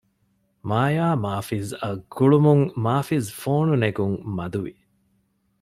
[0.69, 4.73] މާޔާ މާޒިފް އަށް ގުޅުމުން މާޒިފް ފޯނު ނެގުން މަދު ވި